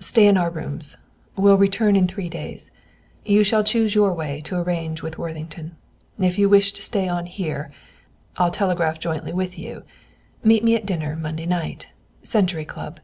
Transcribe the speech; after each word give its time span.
Stay 0.00 0.26
in 0.26 0.36
our 0.36 0.50
rooms. 0.50 0.96
Will 1.36 1.56
return 1.56 1.94
in 1.94 2.08
three 2.08 2.28
days. 2.28 2.72
You 3.24 3.44
shall 3.44 3.62
choose 3.62 3.94
your 3.94 4.12
way 4.12 4.40
to 4.40 4.56
arrange 4.56 5.00
with 5.00 5.16
Worthington. 5.16 5.76
If 6.18 6.40
you 6.40 6.48
wish 6.48 6.72
to 6.72 6.82
stay 6.82 7.08
on 7.08 7.26
here, 7.26 7.70
I'll 8.36 8.50
telegraph 8.50 8.98
jointly 8.98 9.32
with 9.32 9.56
you. 9.56 9.84
Meet 10.42 10.64
me 10.64 10.74
at 10.74 10.86
dinner 10.86 11.14
Monday 11.14 11.46
night, 11.46 11.86
Century 12.24 12.64
Club." 12.64 12.98